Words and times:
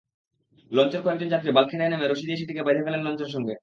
লঞ্চের 0.71 1.01
কয়েকজন 1.03 1.29
যাত্রী 1.29 1.49
বাল্কহেডে 1.51 1.87
নেমে 1.89 2.07
রশি 2.07 2.25
দিয়ে 2.27 2.39
সেটিকে 2.39 2.65
বেঁধে 2.67 2.85
ফেলেন 2.85 3.01
লঞ্চের 3.03 3.33
সঙ্গে। 3.35 3.53